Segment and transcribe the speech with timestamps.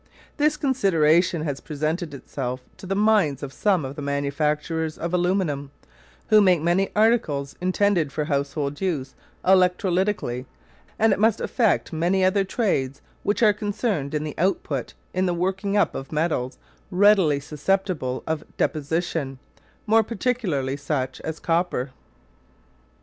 [0.37, 5.69] This consideration has presented itself to the minds of some of the manufacturers of aluminium,
[6.29, 9.13] who make many articles intended for household use
[9.45, 10.45] electrolytically;
[10.97, 15.25] and it must affect many other trades which are concerned in the output and in
[15.27, 16.57] the working up of metals
[16.89, 19.37] readily susceptible of deposition
[19.85, 21.91] more particularly such as copper.